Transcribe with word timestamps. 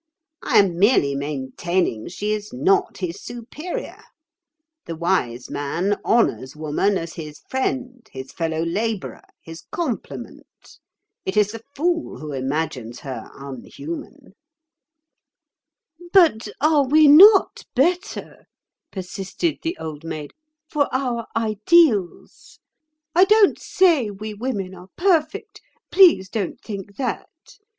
I 0.41 0.57
am 0.57 0.79
merely 0.79 1.13
maintaining 1.13 2.07
she 2.07 2.33
is 2.33 2.51
not 2.51 2.97
his 2.97 3.21
superior. 3.21 4.01
The 4.87 4.95
wise 4.95 5.47
man 5.51 5.99
honours 6.03 6.55
woman 6.55 6.97
as 6.97 7.13
his 7.13 7.41
friend, 7.51 8.09
his 8.11 8.31
fellow 8.31 8.63
labourer, 8.63 9.21
his 9.43 9.61
complement. 9.71 10.79
It 11.23 11.37
is 11.37 11.51
the 11.51 11.61
fool 11.75 12.17
who 12.17 12.31
imagines 12.31 13.01
her 13.01 13.29
unhuman." 13.35 14.33
[Picture: 16.11 16.15
It 16.15 16.17
is 16.17 16.23
the 16.23 16.29
fool 16.29 16.29
who 16.31 16.31
imagines 16.31 16.31
her 16.31 16.31
inhuman] 16.31 16.35
"But 16.49 16.67
are 16.67 16.87
we 16.87 17.07
not 17.07 17.65
better," 17.75 18.47
persisted 18.91 19.59
the 19.61 19.77
Old 19.79 20.03
Maid, 20.03 20.31
"for 20.67 20.89
our 20.91 21.27
ideals? 21.35 22.57
I 23.13 23.25
don't 23.25 23.59
say 23.59 24.09
we 24.09 24.33
women 24.33 24.73
are 24.73 24.89
perfect—please 24.97 26.27
don't 26.29 26.59
think 26.59 26.95
that. 26.95 27.29